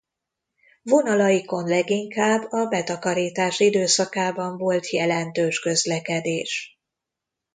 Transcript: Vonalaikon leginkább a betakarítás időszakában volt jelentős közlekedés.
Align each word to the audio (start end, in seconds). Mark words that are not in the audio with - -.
Vonalaikon 0.83 1.67
leginkább 1.67 2.51
a 2.51 2.65
betakarítás 2.65 3.59
időszakában 3.59 4.57
volt 4.57 4.89
jelentős 4.89 5.59
közlekedés. 5.59 6.79